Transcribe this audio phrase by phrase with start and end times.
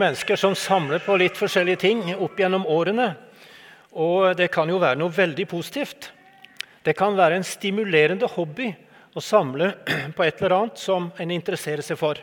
[0.00, 3.12] mennesker som samler på litt forskjellige ting opp gjennom årene.
[3.94, 6.10] Og det kan jo være noe veldig positivt.
[6.84, 8.70] Det kan være en stimulerende hobby
[9.14, 9.72] å samle
[10.16, 12.18] på et eller annet som en interesserer seg for.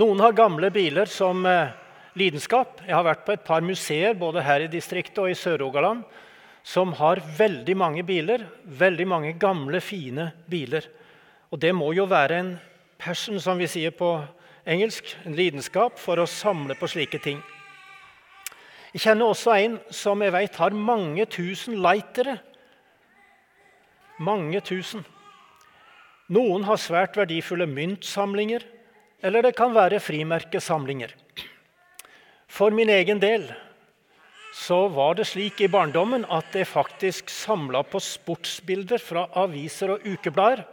[0.00, 1.74] Noen har gamle biler som eh,
[2.16, 2.80] lidenskap.
[2.86, 6.06] Jeg har vært på et par museer både her i distriktet og i Sør-Rogaland
[6.62, 8.46] som har veldig mange biler.
[8.64, 10.86] Veldig mange gamle, fine biler.
[11.50, 12.52] Og det må jo være en
[13.02, 14.14] passion, som vi sier på
[14.66, 17.40] engelsk, en lidenskap for å samle på slike ting.
[18.92, 22.36] Jeg kjenner også en som jeg vet har mange tusen lightere.
[24.20, 25.06] Mange tusen.
[26.32, 28.62] Noen har svært verdifulle myntsamlinger,
[29.24, 31.14] eller det kan være frimerkesamlinger.
[32.52, 33.48] For min egen del
[34.52, 40.04] så var det slik i barndommen at jeg faktisk samla på sportsbilder fra aviser og
[40.04, 40.66] ukeblader.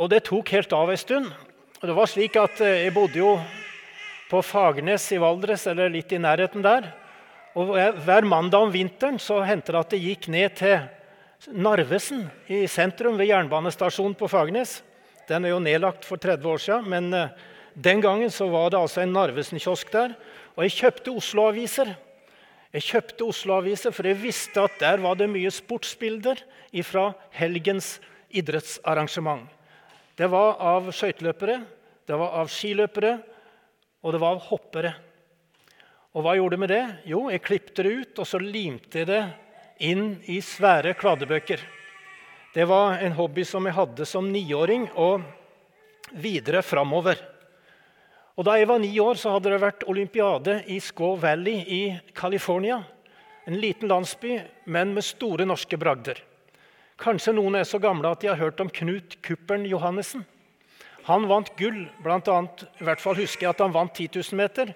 [0.00, 1.28] Og det tok helt av en stund.
[1.84, 3.34] Og det var slik at eh, Jeg bodde jo
[4.30, 6.86] på Fagernes i Valdres, eller litt i nærheten der.
[7.60, 12.62] Og Hver mandag om vinteren så hendte det at det gikk ned til Narvesen i
[12.72, 14.78] sentrum, ved jernbanestasjonen på Fagernes.
[15.28, 17.34] Den er jo nedlagt for 30 år siden, men eh,
[17.76, 20.14] den gangen så var det altså en Narvesen-kiosk der.
[20.56, 21.90] Og jeg kjøpte Oslo-aviser.
[22.72, 26.40] Jeg kjøpte Oslo-aviser, For jeg visste at der var det mye sportsbilder
[26.80, 27.98] fra helgens
[28.32, 29.44] idrettsarrangement.
[30.14, 31.56] Det var av skøyteløpere,
[32.06, 33.16] det var av skiløpere,
[34.04, 34.92] og det var av hoppere.
[36.14, 36.82] Og hva gjorde jeg med det?
[37.10, 39.22] Jo, jeg klipte det ut, og så limte jeg det
[39.82, 41.64] inn i svære kladdebøker.
[42.54, 45.24] Det var en hobby som jeg hadde som niåring, og
[46.14, 47.18] videre framover.
[48.38, 51.82] Og Da jeg var ni år, så hadde det vært olympiade i Squaw Valley i
[52.14, 52.84] California.
[53.46, 56.22] En liten landsby, men med store norske bragder.
[57.00, 60.22] Kanskje noen er så gamle at de har hørt om Knut Kuppern Johannessen.
[61.08, 64.38] Han vant gull, blant annet, i hvert fall husker jeg at han vant 10 000
[64.38, 64.70] meter.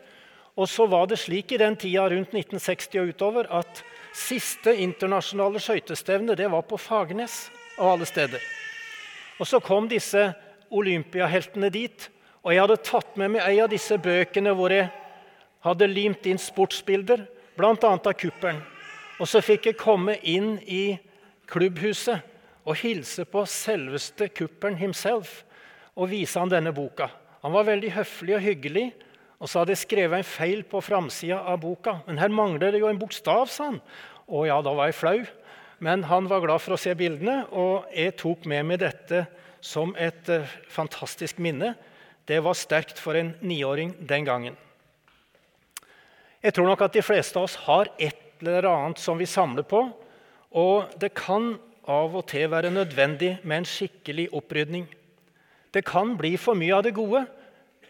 [0.58, 3.82] Og så var det slik i den tida rundt 1960 og utover at
[4.16, 7.46] siste internasjonale skøytestevne var på Fagernes
[7.78, 8.42] av alle steder.
[9.38, 10.32] Og så kom disse
[10.74, 12.08] olympiaheltene dit,
[12.42, 14.90] og jeg hadde tatt med meg ei av disse bøkene hvor jeg
[15.64, 17.22] hadde limt inn sportsbilder,
[17.56, 17.76] bl.a.
[17.78, 18.58] av Kuppern.
[19.18, 20.98] Og så fikk jeg komme inn i
[21.48, 22.24] klubbhuset
[22.68, 25.42] og hilse på selveste kuppelen himself
[25.98, 27.08] og vise han denne boka.
[27.42, 28.86] Han var veldig høflig og hyggelig,
[29.38, 32.00] og så hadde jeg skrevet en feil på framsida av boka.
[32.06, 33.82] Men her mangler det jo en bokstav, sa han.
[34.26, 35.18] Å ja, da var jeg flau.
[35.82, 39.24] Men han var glad for å se bildene, og jeg tok med meg dette
[39.62, 41.72] som et uh, fantastisk minne.
[42.26, 44.58] Det var sterkt for en niåring den gangen.
[46.42, 49.66] Jeg tror nok at de fleste av oss har et eller annet som vi samler
[49.66, 49.86] på,
[50.50, 51.56] og det kan
[51.88, 54.86] av og til være nødvendig med en skikkelig opprydning.
[55.74, 57.24] Det kan bli for mye av det gode,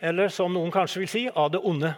[0.00, 1.94] eller som noen kanskje vil si, av det onde.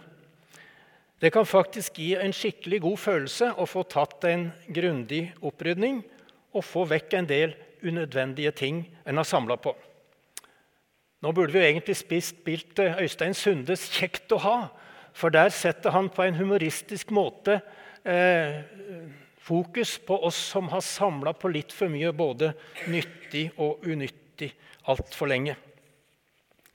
[1.21, 6.01] Det kan faktisk gi en skikkelig god følelse å få tatt en grundig opprydning
[6.51, 7.53] og få vekk en del
[7.85, 9.75] unødvendige ting en har samla på.
[11.21, 11.95] Nå burde vi jo egentlig
[12.25, 14.69] spilt Øystein Sundes 'Kjekt å ha',
[15.13, 17.61] for der setter han på en humoristisk måte
[18.05, 18.63] eh,
[19.41, 22.53] fokus på oss som har samla på litt for mye både
[22.91, 24.51] nyttig og unyttig
[24.91, 25.55] altfor lenge.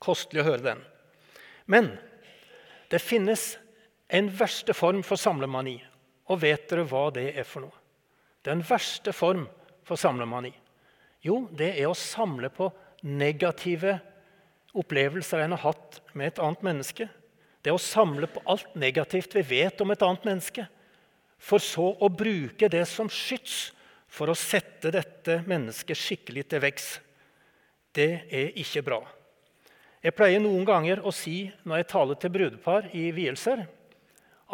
[0.03, 0.82] Kostelig å høre den.
[1.71, 1.93] Men
[2.91, 3.55] det finnes
[4.09, 5.78] en verste form for samlemani.
[6.26, 7.82] Og vet dere hva det er for noe?
[8.47, 9.47] Den verste form
[9.87, 10.53] for samlemani.
[11.22, 12.69] Jo, det er å samle på
[13.06, 13.99] negative
[14.76, 17.06] opplevelser en har hatt med et annet menneske.
[17.62, 20.66] Det er å samle på alt negativt vi vet om et annet menneske
[21.39, 23.71] for så å bruke det som skyts
[24.17, 26.89] for å sette dette mennesket skikkelig til veggs.
[27.97, 29.01] Det er ikke bra.
[30.05, 33.65] Jeg pleier noen ganger å si når jeg taler til brudepar i vielser,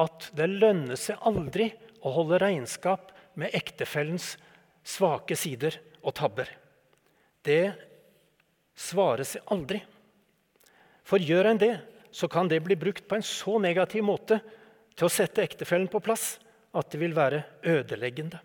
[0.00, 1.68] at det lønner seg aldri
[2.02, 4.34] å holde regnskap med ektefellens
[4.82, 6.48] svake sider og tabber.
[7.44, 7.74] Det
[8.78, 9.82] svarer seg aldri.
[11.04, 11.74] For gjør en det,
[12.12, 14.38] så kan det bli brukt på en så negativ måte
[14.96, 16.36] til å sette ektefellen på plass
[16.72, 18.38] at det vil være ødeleggende.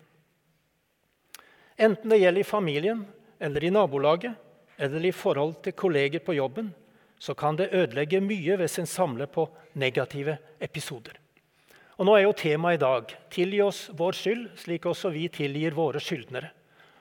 [1.78, 3.06] Enten det gjelder i familien
[3.40, 4.34] eller i nabolaget
[4.78, 6.72] eller i forhold til kolleger på jobben,
[7.18, 11.16] så kan det ødelegge mye hvis en samler på negative episoder.
[11.98, 15.74] Og Nå er jo temaet i dag 'Tilgi oss vår skyld, slik også vi tilgir
[15.74, 16.50] våre skyldnere'.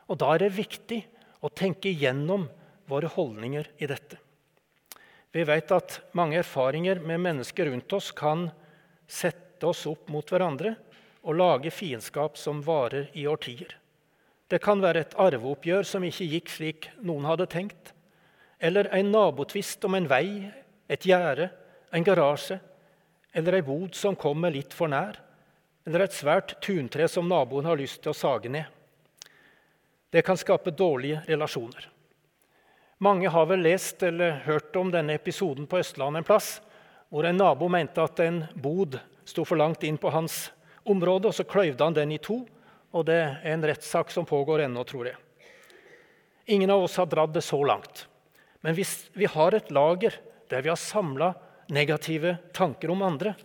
[0.09, 1.05] Og Da er det viktig
[1.43, 2.49] å tenke igjennom
[2.89, 4.17] våre holdninger i dette.
[5.31, 8.49] Vi vet at mange erfaringer med mennesker rundt oss kan
[9.07, 10.75] sette oss opp mot hverandre
[11.27, 13.75] og lage fiendskap som varer i årtier.
[14.47, 17.91] Det kan være et arveoppgjør som ikke gikk slik noen hadde tenkt,
[18.63, 20.47] eller en nabotvist om en vei,
[20.87, 21.49] et gjerde
[21.91, 22.61] en garasje
[23.37, 25.19] eller ei bod som kommer litt for nær,
[25.85, 28.65] eller et svært tuntre som naboen har lyst til å sage ned.
[30.09, 31.89] Det kan skape dårlige relasjoner.
[33.03, 36.49] Mange har vel lest eller hørt om denne episoden på Østlandet en plass,
[37.11, 38.97] hvor en nabo mente at en bod
[39.27, 40.47] sto for langt inn på hans
[40.89, 42.41] område, og så kløyvde han den i to.
[42.95, 45.17] Og det er en rettssak som pågår ennå, tror jeg.
[46.47, 48.05] Ingen av oss har dratt det så langt.
[48.63, 50.15] Men hvis vi har et lager
[50.47, 51.33] der vi har samla
[51.67, 53.35] negative tanker om andre,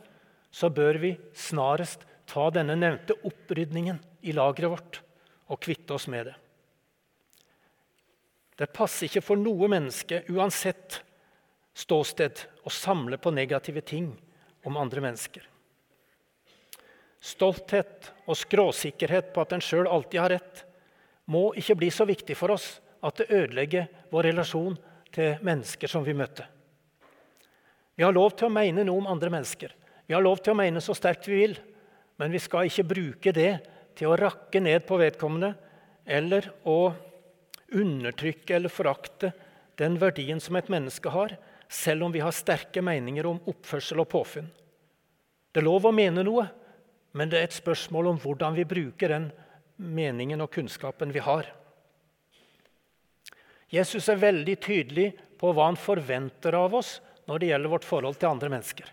[0.50, 5.00] så bør vi snarest ta denne nevnte opprydningen i lageret vårt
[5.50, 6.36] og kvitte oss med det.
[8.56, 11.00] Det passer ikke for noe menneske, uansett
[11.74, 14.12] ståsted, å samle på negative ting
[14.68, 15.42] om andre mennesker.
[17.22, 20.64] Stolthet og skråsikkerhet på at en sjøl alltid har rett,
[21.30, 24.74] må ikke bli så viktig for oss at det ødelegger vår relasjon
[25.14, 26.48] til mennesker som vi møter.
[27.94, 29.70] Vi har lov til å mene noe om andre mennesker.
[30.08, 31.54] Vi har lov til å mene så sterkt vi vil.
[32.18, 33.52] Men vi skal ikke bruke det
[33.98, 35.52] til å rakke ned på vedkommende
[36.02, 36.92] eller å
[37.72, 39.32] undertrykke eller forakte
[39.80, 41.36] den verdien som et menneske har,
[41.72, 44.48] selv om vi har sterke meninger om oppførsel og påfunn.
[45.52, 46.44] Det er lov å mene noe,
[47.12, 49.28] men det er et spørsmål om hvordan vi bruker den
[49.76, 51.48] meningen og kunnskapen vi har.
[53.72, 55.06] Jesus er veldig tydelig
[55.40, 56.98] på hva han forventer av oss
[57.28, 58.88] når det gjelder vårt forhold til andre mennesker.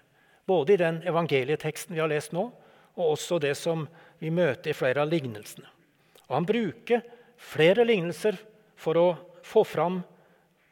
[0.48, 2.48] Både i den evangelieteksten vi har lest nå,
[3.00, 3.86] og også det som
[4.20, 5.68] vi møter i flere av lignelsene.
[6.28, 7.04] Og Han bruker
[7.40, 8.38] flere lignelser
[8.80, 9.08] for å
[9.46, 10.02] få fram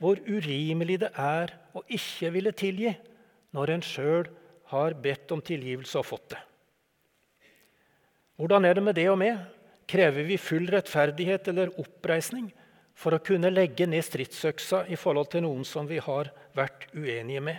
[0.02, 2.92] hvor urimelig det er å ikke ville tilgi
[3.56, 4.28] når en sjøl
[4.72, 6.42] har bedt om tilgivelse og fått det.
[8.38, 9.40] Hvordan er det med det og med?
[9.90, 12.52] Krever vi full rettferdighet eller oppreisning
[12.98, 17.42] for å kunne legge ned stridsøksa i forhold til noen som vi har vært uenige
[17.42, 17.58] med.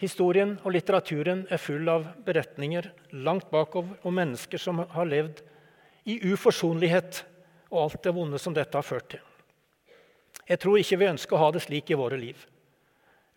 [0.00, 2.88] Historien og litteraturen er full av beretninger
[3.26, 5.42] langt bakover om mennesker som har levd
[6.08, 7.20] i uforsonlighet
[7.70, 9.20] og alt det vonde som dette har ført til.
[10.48, 12.40] Jeg tror ikke vi ønsker å ha det slik i våre liv.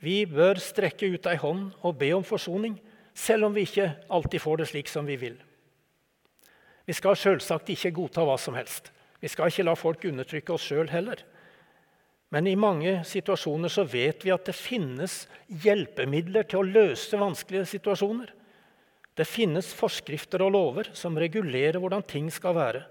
[0.02, 2.80] Vi bør strekke ut ei hånd og be om forsoning,
[3.14, 5.38] selv om vi ikke alltid får det slik som vi vil.
[6.86, 8.90] Vi skal selvsagt ikke godta hva som helst.
[9.24, 11.22] Vi skal ikke la folk undertrykke oss sjøl heller.
[12.34, 15.24] Men i mange situasjoner så vet vi at det finnes
[15.64, 18.34] hjelpemidler til å løse vanskelige situasjoner.
[19.14, 22.82] Det finnes forskrifter og lover som regulerer hvordan ting skal være.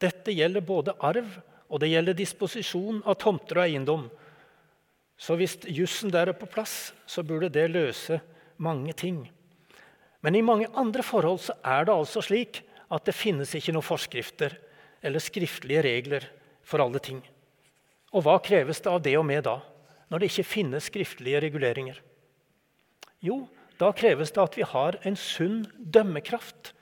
[0.00, 1.28] Dette gjelder både arv
[1.68, 4.08] og det gjelder disposisjon av tomter og eiendom.
[5.20, 8.18] Så hvis jussen der er på plass, så burde det løse
[8.56, 9.22] mange ting.
[10.22, 13.86] Men i mange andre forhold så er det altså slik at det finnes ikke noen
[13.86, 14.54] forskrifter
[15.02, 16.28] eller skriftlige regler
[16.62, 17.22] for alle ting.
[18.12, 19.58] Og hva kreves det av det og med da,
[20.12, 21.98] når det ikke finnes skriftlige reguleringer?
[23.24, 23.46] Jo,
[23.80, 26.74] da kreves det at vi har en sunn dømmekraft,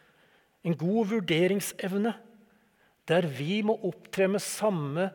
[0.66, 2.12] en god vurderingsevne,
[3.08, 5.08] der vi må opptre med samme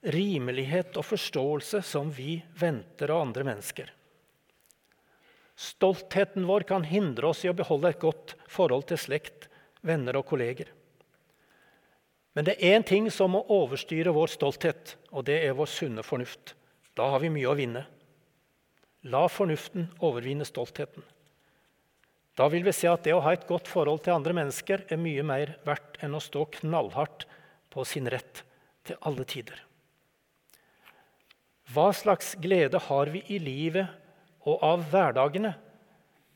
[0.00, 3.92] rimelighet og forståelse som vi venter av andre mennesker.
[5.60, 9.50] Stoltheten vår kan hindre oss i å beholde et godt forhold til slekt,
[9.84, 10.70] venner og kolleger.
[12.32, 16.04] Men det er én ting som må overstyre vår stolthet, og det er vår sunne
[16.06, 16.54] fornuft.
[16.96, 17.84] Da har vi mye å vinne.
[19.12, 21.04] La fornuften overvinne stoltheten.
[22.40, 25.00] Da vil vi se at det å ha et godt forhold til andre mennesker er
[25.00, 27.26] mye mer verdt enn å stå knallhardt
[27.68, 28.46] på sin rett
[28.88, 29.58] til alle tider.
[31.70, 33.99] Hva slags glede har vi i livet
[34.48, 35.54] og av hverdagene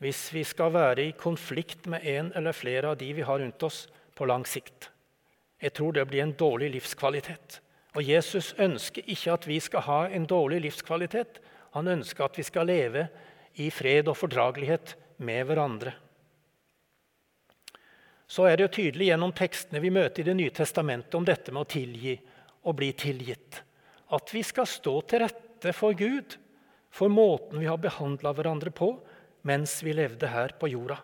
[0.03, 3.63] hvis vi skal være i konflikt med en eller flere av de vi har rundt
[3.63, 3.85] oss,
[4.15, 4.89] på lang sikt?
[5.59, 7.59] Jeg tror det blir en dårlig livskvalitet.
[7.95, 11.39] Og Jesus ønsker ikke at vi skal ha en dårlig livskvalitet.
[11.75, 13.07] Han ønsker at vi skal leve
[13.59, 15.95] i fred og fordragelighet med hverandre.
[18.27, 21.51] Så er det jo tydelig gjennom tekstene vi møter i Det nye testamentet om dette
[21.51, 22.15] med å tilgi
[22.65, 23.61] og bli tilgitt,
[24.11, 26.37] at vi skal stå til rette for Gud
[26.95, 28.93] for måten vi har behandla hverandre på
[29.45, 30.97] mens vi levde her på jorda.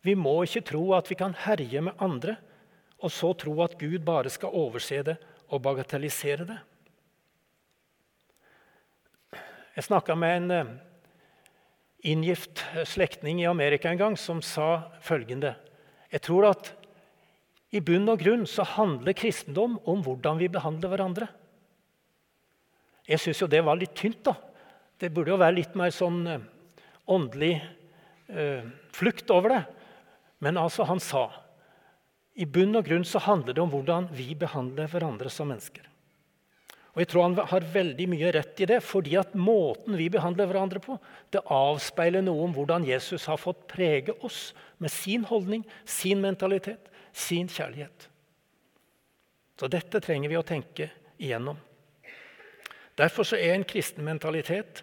[0.00, 2.38] Vi må ikke tro at vi kan herje med andre
[3.04, 5.18] og så tro at Gud bare skal overse det
[5.52, 6.58] og bagatellisere det.
[9.76, 10.74] Jeg snakka med en eh,
[12.08, 15.52] inngift slektning i Amerika en gang som sa følgende
[16.08, 16.70] Jeg tror at
[17.76, 21.28] i bunn og grunn så handler kristendom om hvordan vi behandler hverandre.
[23.06, 24.22] Jeg syns jo det var litt tynt.
[24.26, 24.34] da.
[24.98, 26.46] Det burde jo være litt mer sånn eh,
[27.06, 27.54] åndelig
[28.28, 29.64] eh, flukt over det.
[30.42, 31.28] Men altså, han sa
[32.36, 35.86] i bunn og grunn så handler det om hvordan vi behandler hverandre som mennesker.
[36.96, 40.48] Og jeg tror han har veldig mye rett i det, fordi at måten vi behandler
[40.48, 40.96] hverandre på,
[41.32, 46.88] det avspeiler noe om hvordan Jesus har fått prege oss med sin holdning, sin mentalitet,
[47.12, 48.08] sin kjærlighet.
[49.60, 50.88] Så dette trenger vi å tenke
[51.20, 51.60] igjennom.
[52.96, 54.82] Derfor så er en kristen mentalitet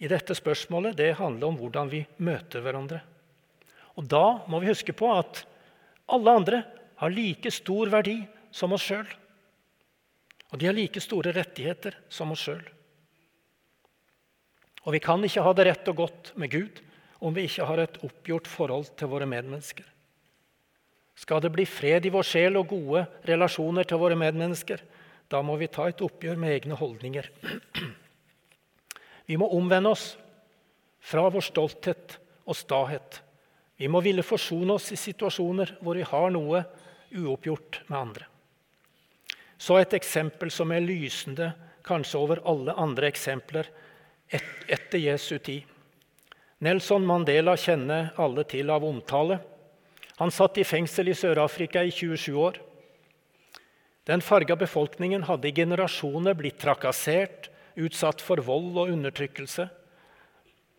[0.00, 3.02] i dette spørsmålet det handler om hvordan vi møter hverandre.
[3.96, 5.44] Og Da må vi huske på at
[6.12, 6.62] alle andre
[7.00, 8.18] har like stor verdi
[8.52, 9.06] som oss sjøl.
[10.52, 12.62] Og de har like store rettigheter som oss sjøl.
[14.86, 16.82] Og vi kan ikke ha det rett og godt med Gud
[17.18, 19.84] om vi ikke har et oppgjort forhold til våre medmennesker.
[21.16, 24.82] Skal det bli fred i vår sjel og gode relasjoner til våre medmennesker,
[25.28, 27.28] da må vi ta et oppgjør med egne holdninger.
[29.26, 30.06] Vi må omvende oss
[31.06, 33.20] fra vår stolthet og stahet.
[33.76, 36.62] Vi må ville forsone oss i situasjoner hvor vi har noe
[37.16, 38.28] uoppgjort med andre.
[39.58, 41.50] Så et eksempel som er lysende
[41.86, 43.68] kanskje over alle andre eksempler
[44.30, 45.64] etter Jesu tid.
[46.64, 49.38] Nelson Mandela kjenner alle til av omtale.
[50.16, 52.56] Han satt i fengsel i Sør-Afrika i 27 år.
[54.06, 59.66] Den farga befolkningen hadde i generasjoner blitt trakassert, utsatt for vold og undertrykkelse.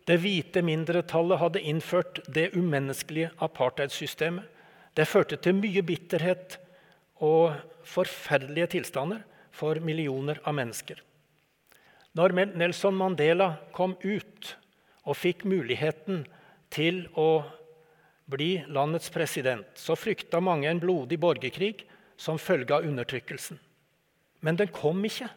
[0.08, 4.46] Det hvite mindretallet hadde innført det umenneskelige apartheidsystemet.
[4.96, 6.56] Det førte til mye bitterhet
[7.20, 9.20] og forferdelige tilstander
[9.52, 11.02] for millioner av mennesker.
[12.16, 14.54] Når Nelson Mandela kom ut
[15.04, 16.24] og fikk muligheten
[16.72, 17.44] til å
[18.28, 21.84] bli landets president, så frykta mange en blodig borgerkrig
[22.18, 23.58] som følge av undertrykkelsen.
[24.42, 25.28] Men den kom ikke.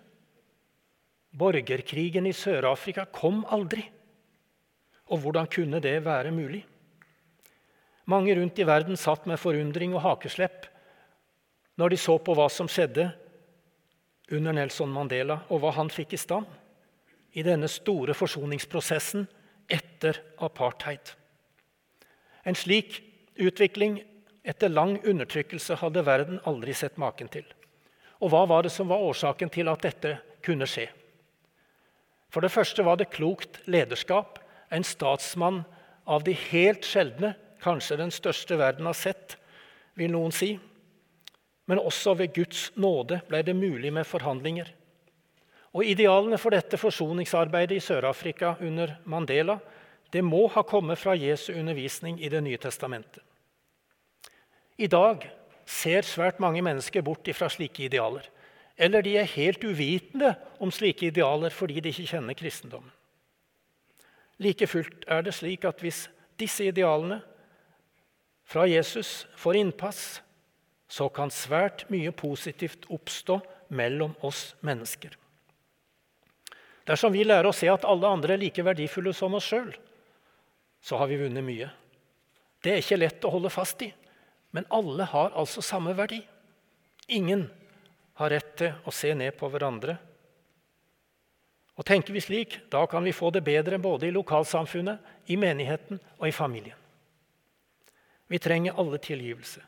[1.37, 3.85] Borgerkrigen i Sør-Afrika kom aldri.
[5.11, 6.65] Og hvordan kunne det være mulig?
[8.09, 10.67] Mange rundt i verden satt med forundring og hakeslepp
[11.79, 13.07] når de så på hva som skjedde
[14.35, 16.47] under Nelson Mandela, og hva han fikk i stand
[17.35, 19.25] i denne store forsoningsprosessen
[19.71, 21.13] etter apartheid.
[22.43, 22.99] En slik
[23.39, 24.01] utvikling
[24.43, 27.45] etter lang undertrykkelse hadde verden aldri sett maken til.
[28.21, 30.87] Og hva var det som var årsaken til at dette kunne skje?
[32.31, 34.39] For det første var det klokt lederskap.
[34.71, 35.63] En statsmann
[36.07, 39.35] av de helt sjeldne, kanskje den største verden har sett,
[39.99, 40.55] vil noen si.
[41.69, 44.71] Men også ved Guds nåde ble det mulig med forhandlinger.
[45.71, 49.59] Og Idealene for dette forsoningsarbeidet i Sør-Afrika under Mandela
[50.11, 53.23] det må ha kommet fra Jesu undervisning i Det nye testamentet.
[54.81, 55.27] I dag
[55.69, 58.25] ser svært mange mennesker bort fra slike idealer.
[58.81, 62.89] Eller de er helt uvitende om slike idealer fordi de ikke kjenner kristendommen.
[64.41, 66.07] Like fullt er det slik at hvis
[66.41, 67.19] disse idealene
[68.49, 70.21] fra Jesus får innpass,
[70.89, 73.37] så kan svært mye positivt oppstå
[73.69, 75.13] mellom oss mennesker.
[76.89, 79.69] Dersom vi lærer å se at alle andre er like verdifulle som oss sjøl,
[80.81, 81.69] så har vi vunnet mye.
[82.65, 83.91] Det er ikke lett å holde fast i,
[84.51, 86.21] men alle har altså samme verdi.
[87.07, 87.47] Ingen
[88.19, 89.97] har rett til å se ned på hverandre.
[91.79, 94.99] Og Tenker vi slik, da kan vi få det bedre både i lokalsamfunnet,
[95.31, 96.77] i menigheten og i familien.
[98.27, 99.63] Vi trenger alle tilgivelse.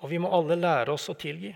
[0.00, 1.50] Og vi må alle lære oss å tilgi.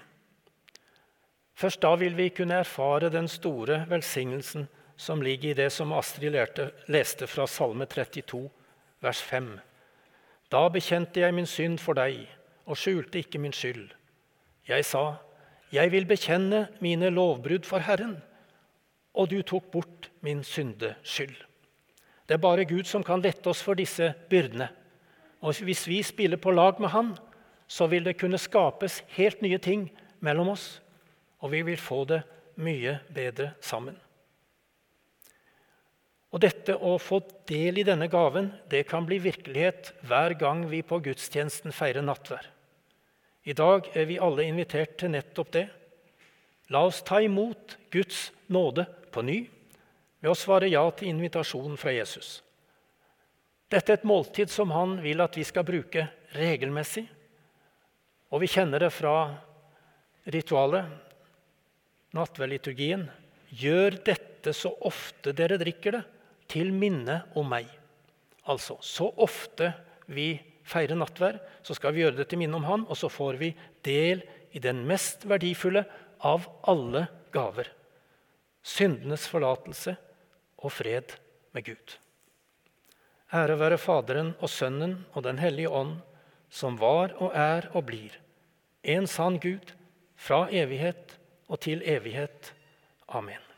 [1.55, 6.35] Først da vil vi kunne erfare den store velsignelsen som ligger i det som Astrid
[6.35, 8.43] lærte, leste fra Salme 32,
[9.03, 9.53] vers 5.
[10.51, 12.27] Da bekjente jeg min synd for deg
[12.67, 13.89] og skjulte ikke min skyld.
[14.69, 15.17] Jeg sa,
[15.73, 18.17] jeg vil bekjenne mine lovbrudd for Herren,
[19.15, 21.37] og du tok bort min syndeskyld.
[22.29, 24.69] Det er bare Gud som kan lette oss for disse byrdene.
[25.45, 27.13] Og hvis vi spiller på lag med Han,
[27.69, 29.91] så vil det kunne skapes helt nye ting
[30.21, 30.81] mellom oss,
[31.41, 32.23] og vi vil få det
[32.57, 33.97] mye bedre sammen.
[36.35, 40.83] Og Dette å få del i denne gaven det kan bli virkelighet hver gang vi
[40.83, 42.49] på gudstjenesten feirer nattvær.
[43.47, 45.69] I dag er vi alle invitert til nettopp det.
[46.75, 49.45] La oss ta imot Guds nåde på ny
[50.25, 52.41] ved å svare ja til invitasjonen fra Jesus.
[53.71, 57.05] Dette er et måltid som han vil at vi skal bruke regelmessig
[58.35, 59.29] og vi kjenner det fra
[60.35, 60.89] ritualet,
[62.19, 63.05] nattverdliturgien.
[63.55, 66.01] Gjør dette så ofte dere drikker det,
[66.55, 67.69] til minne om meg.
[68.51, 69.73] Altså, så ofte
[70.07, 73.41] vi feirer nattverd, så skal vi gjøre det til minne om Han, og så får
[73.41, 73.53] vi
[73.85, 74.23] del
[74.55, 75.85] i den mest verdifulle
[76.25, 77.69] av alle gaver.
[78.65, 79.97] Syndenes forlatelse
[80.65, 81.17] og fred
[81.53, 81.97] med Gud.
[83.35, 85.99] Ære være Faderen og Sønnen og Den hellige ånd,
[86.49, 88.15] som var og er og blir
[88.85, 89.73] en sann Gud
[90.17, 91.17] fra evighet
[91.49, 92.53] og til evighet.
[93.09, 93.54] Amen.